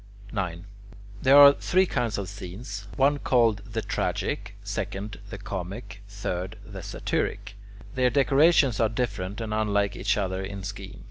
9. 0.33 0.65
There 1.21 1.37
are 1.37 1.53
three 1.53 1.85
kinds 1.85 2.17
of 2.17 2.27
scenes, 2.27 2.87
one 2.97 3.19
called 3.19 3.61
the 3.71 3.83
tragic, 3.83 4.55
second, 4.63 5.19
the 5.29 5.37
comic, 5.37 6.01
third, 6.07 6.57
the 6.65 6.81
satyric. 6.81 7.53
Their 7.93 8.09
decorations 8.09 8.79
are 8.79 8.89
different 8.89 9.39
and 9.39 9.53
unlike 9.53 9.95
each 9.95 10.17
other 10.17 10.41
in 10.43 10.63
scheme. 10.63 10.99